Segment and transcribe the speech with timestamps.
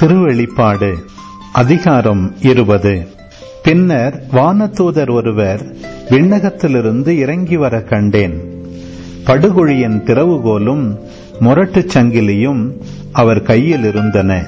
[0.00, 0.94] திருவெளிப்பாடு
[1.52, 3.06] அதிகாரம் இருபது.
[3.62, 5.74] பின்னர் வானதூதர் ஒருவர்
[6.08, 8.64] விண்ணகத்திலிருந்து இறங்கி வர கண்டேன்.
[9.24, 10.98] படுகுழியின் திறவுகோலும்
[11.40, 12.72] முரட்டுச் சங்கிலியும்
[13.12, 14.46] அவர் கையில் இருந்தன.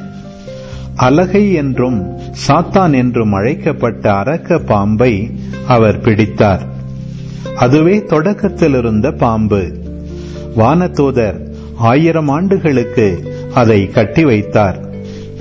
[0.94, 5.30] அலகை என்றும் சாத்தான் என்றும் அழைக்கப்பட்ட அரக்க பாம்பை
[5.66, 6.62] அவர் பிடித்தார்.
[7.56, 9.72] அதுவே தொடக்கத்திலிருந்த பாம்பு.
[10.56, 14.90] வானதூதர் ஆயிரம் ஆண்டுகளுக்கு அதை கட்டி வைத்தார்.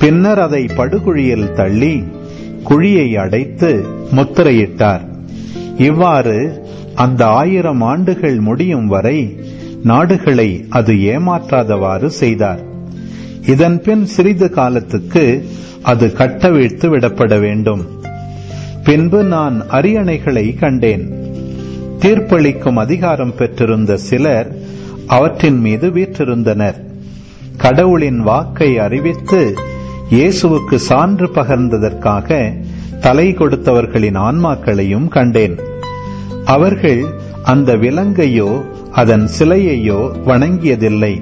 [0.02, 2.04] பின்னர் அதை படுகுழியில் தள்ளி
[2.70, 5.06] குழியை அடைத்து முத்திரையிட்டார்.
[5.78, 6.66] இவ்வாறு
[6.96, 9.40] அந்த ஆயிரம் ஆண்டுகள் முடியும் வரை
[9.84, 12.60] நாடுகளை அது ஏமாற்றாதவாறு செய்தார்.
[13.48, 15.46] இதன் பின் சிறிது காலத்துக்கு
[15.82, 17.86] அது கட்டவிழ்த்து விடப்பட வேண்டும்.
[18.84, 21.12] பின்பு நான் அரியணைகளை கண்டேன்.
[22.00, 24.56] தீர்ப்பளிக்கும் அதிகாரம் பெற்றிருந்த சிலர்
[25.08, 26.82] அவற்றின் மீது வீற்றிருந்தனர்.
[27.58, 29.70] கடவுளின் வாக்கை அறிவித்து
[30.12, 32.54] இயேசுவுக்கு சான்று பகர்ந்ததற்காக
[33.00, 35.60] தலை கொடுத்தவர்களின் ஆன்மாக்களையும் கண்டேன்.
[36.46, 37.06] அவர்கள்
[37.44, 41.22] அந்த விலங்கையோ அதன் சிலையையோ வணங்கியதில்லை.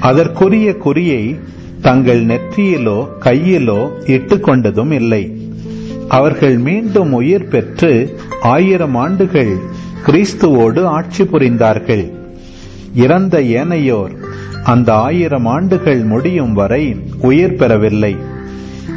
[0.00, 1.40] அதற்குரிய குறியை
[1.80, 5.38] தங்கள் நெற்றியிலோ கையிலோ இட்டுக்கொண்டதும் இல்லை.
[6.08, 9.56] அவர்கள் மீண்டும் உயிர் பெற்று ஆயிரம் ஆண்டுகள்
[10.06, 12.12] கிறிஸ்துவோடு ஆட்சி புரிந்தார்கள்.
[12.94, 14.25] இறந்த ஏனையோர்
[14.66, 18.16] அந்த ஆயிரம் ஆண்டுகள் முடியும் வரை உயிர் பெறவில்லை.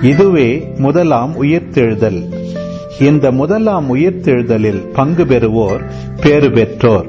[0.02, 2.34] இதுவே முதலாம் உயிர்த்தெழுதல்.
[3.00, 5.90] இந்த முதலாம் உயிர்த்தெழுதலில் பங்கு பெறுவோர்
[6.22, 7.08] பேறு பெற்றோர்.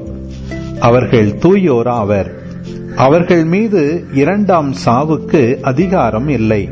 [0.79, 2.39] அவர்கள் தூயோர் ஆவர்.
[2.95, 6.69] அவர்கள் மீது இரண்டாம் சாவுக்கு அதிகாரம் இல்லை.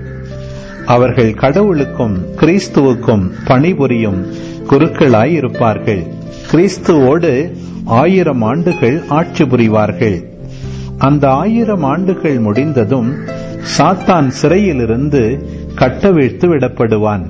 [0.86, 4.26] அவர்கள் கடவுளுக்கும் கிறிஸ்துவுக்கும் பணிபுரியும்
[4.70, 6.04] குருக்களாய் இருப்பார்கள்
[6.52, 10.29] கிறிஸ்துவோடு ஆயிரம் ஆண்டுகள் ஆட்சி புரிவார்கள்.
[11.00, 13.16] அந்த ஆயிரம் ஆண்டுகள் முடிந்ததும்
[13.78, 15.22] சாத்தான் சிறையிலிருந்து
[15.76, 17.26] கட்டவிழ்த்து விடப்படுவான்.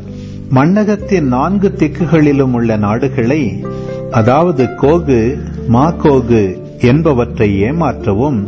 [0.54, 3.64] மண்ணகத்தின் நான்கு திக்குகளிலும் உள்ள நாடுகளை
[4.12, 5.20] அதாவது கோகு
[5.68, 6.44] மா கோகு
[6.80, 8.40] என்பவற்றை ஏமாற்றவும்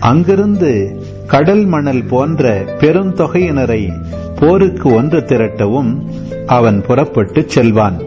[0.00, 3.92] அங்கிருந்து கடல் மணல் போன்ற பெருந்தொகையினரை
[4.40, 5.92] போருக்கு ஒன்று திரட்டவும்
[6.46, 8.00] அவன் புறப்பட்டு செல்வான்.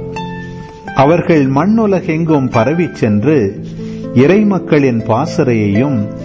[0.95, 3.65] அவர்கள் மண்ணுலகெங்கும் பரவிச் சென்று
[4.13, 6.18] இறை மக்களின் பாசறையையும்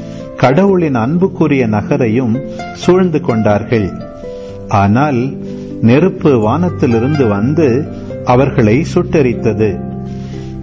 [0.45, 2.41] கடவுளின் அன்புக்குரிய நகரையும்
[2.75, 3.93] சூழ்ந்து கொண்டார்கள்.
[4.69, 5.33] ஆனால்
[5.81, 7.87] நெருப்பு வானத்திலிருந்து வந்து
[8.25, 9.81] அவர்களை சுட்டெரித்தது.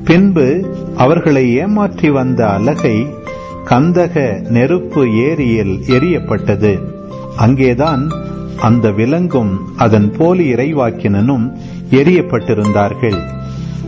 [0.04, 3.08] பின்பு அவர்களை ஏமாற்றி வந்த அலகை
[3.66, 6.80] கந்தக நெருப்பு ஏரியில் எரியப்பட்டது.
[7.38, 8.12] அங்கேதான்
[8.58, 11.54] அந்த விலங்கும் அதன் போலி இறைவாக்கினனும்
[11.92, 13.20] எரியப்பட்டிருந்தார்கள்.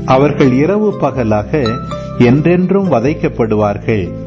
[0.05, 1.67] அவர்கள் இரவு பகலாக
[2.17, 4.22] என்றென்றும் வதைக்கப்படுவார்கள்.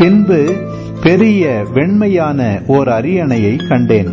[0.00, 0.54] பின்பு
[1.02, 4.08] பெரிய வெண்மையான ஓர் அரியணையை கண்டேன்.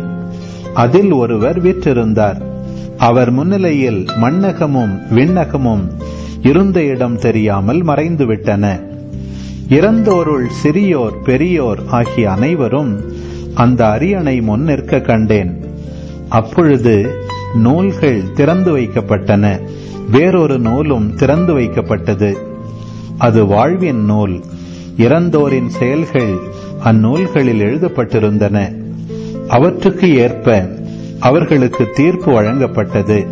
[0.74, 2.40] அதில் ஒருவர் விற்றிருந்தார்.
[2.98, 5.88] அவர் முன்னிலையில் மண்ணகமும் விண்ணகமும்
[6.42, 8.80] இருந்த இடம் தெரியாமல் மறைந்துவிட்டன.
[9.68, 13.00] இறந்தோருள் சிறியோர் பெரியோர் ஆகிய அனைவரும்
[13.54, 15.64] அந்த அரியணை முன் நிற்க கண்டேன்.
[16.28, 17.10] அப்பொழுது
[17.54, 19.60] நூல்கள் திறந்து வைக்கப்பட்டன.
[20.10, 22.36] வேறொரு நூலும் திறந்து வைக்கப்பட்டது.
[23.18, 24.40] அது வாழ்வின் நூல்.
[24.98, 26.38] இறந்தோரின் செயல்கள்
[26.84, 28.74] அந்நூல்களில் எழுதப்பட்டிருந்தன.
[29.48, 30.68] அவற்றுக்கு ஏற்ப
[31.18, 33.26] அவர்களுக்கு தீர்ப்பு வழங்கப்பட்டது.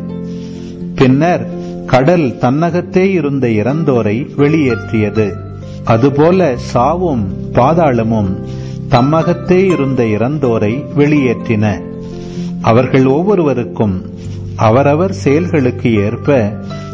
[0.94, 1.46] பின்னர்
[1.86, 5.32] கடல் தன்னகத்தே இருந்த இறந்தோரை வெளியேற்றியது.
[5.84, 8.44] அதுபோல சாவும் பாதாளமும்
[8.90, 11.82] தம்மகத்தே இருந்த இறந்தோரை வெளியேற்றின.
[12.62, 14.04] அவர்கள் ஒவ்வொருவருக்கும்
[14.56, 16.52] அவரவர் செயல்களுக்கு ஏற்ப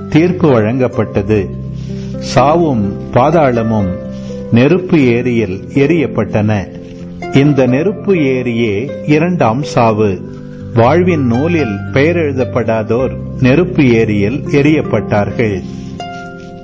[0.09, 1.51] தீர்ப்பு வழங்கப்பட்டது.
[2.19, 4.11] சாவும் பாதாளமும்
[4.53, 6.81] நெருப்பு ஏரியில் எரியப்பட்டன.
[7.37, 10.21] இந்த நெருப்பு ஏரியே இரண்டாம் சாவு.
[10.75, 15.63] வாழ்வின் நூலில் பெயர் எழுதப்படாதோர் நெருப்பு ஏரியில் எரியப்பட்டார்கள்.